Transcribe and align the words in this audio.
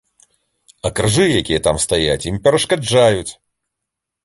А 0.89 0.91
крыжы, 0.99 1.27
якія 1.43 1.59
там 1.69 1.77
стаяць, 1.85 2.27
ім 2.33 2.41
перашкаджаюць. 2.49 3.31